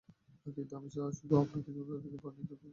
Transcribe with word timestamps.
কিন্তু, 0.45 0.75
আমি 0.75 0.87
তো 0.89 0.99
শুধু 1.19 1.33
আপনাকে 1.37 1.69
যন্ত্রণা 1.69 2.01
থেকে 2.03 2.17
পালিয়ে 2.17 2.43
বেড়াতে 2.43 2.59
দেখছি! 2.61 2.67